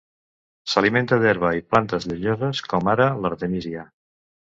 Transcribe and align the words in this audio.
S'alimenta 0.71 1.19
d'herba 1.23 1.51
i 1.57 1.61
plantes 1.73 2.07
llenyoses 2.13 2.63
com 2.73 2.89
ara 2.95 3.07
l'artemísia. 3.27 3.85